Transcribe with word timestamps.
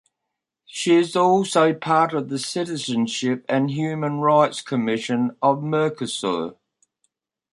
She 0.65 0.95
is 0.95 1.15
also 1.15 1.75
part 1.75 2.11
of 2.11 2.29
the 2.29 2.39
Citizenship 2.39 3.45
and 3.47 3.69
Human 3.69 4.13
Rights 4.17 4.59
commission 4.63 5.37
of 5.43 5.59
Mercosur. 5.61 6.55